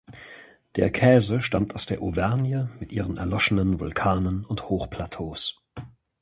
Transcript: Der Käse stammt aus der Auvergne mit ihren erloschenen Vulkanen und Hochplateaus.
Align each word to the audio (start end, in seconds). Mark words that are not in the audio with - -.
Der 0.77 0.89
Käse 0.89 1.43
stammt 1.43 1.75
aus 1.75 1.85
der 1.85 2.01
Auvergne 2.01 2.71
mit 2.79 2.91
ihren 2.91 3.17
erloschenen 3.17 3.79
Vulkanen 3.79 4.43
und 4.43 4.67
Hochplateaus. 4.67 5.61